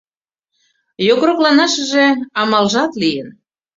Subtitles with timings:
[1.07, 2.05] Йокрокланашыже
[2.41, 3.29] амалжат лийын.